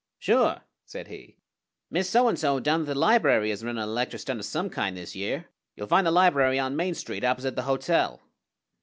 "Sure!" 0.17 0.61
said 0.83 1.09
he. 1.09 1.37
"Miss 1.91 2.09
So 2.09 2.27
and 2.27 2.39
So 2.39 2.59
down 2.59 2.79
at 2.81 2.87
the 2.87 2.95
library 2.95 3.51
is 3.51 3.63
runnin' 3.63 3.83
a 3.83 3.85
lecture 3.85 4.17
stunt 4.17 4.39
of 4.39 4.47
some 4.47 4.71
kind 4.71 4.97
this 4.97 5.15
year. 5.15 5.49
You'll 5.75 5.85
find 5.85 6.07
the 6.07 6.11
library 6.11 6.57
on 6.57 6.75
Main 6.75 6.95
Street, 6.95 7.23
opposite 7.23 7.55
the 7.55 7.61
hotel." 7.69 8.19